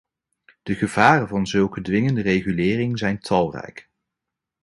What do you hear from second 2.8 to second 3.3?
zijn